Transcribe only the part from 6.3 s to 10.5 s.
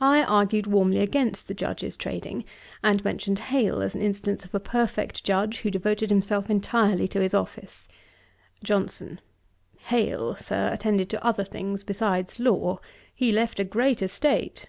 entirely to his office. JOHNSON. 'Hale,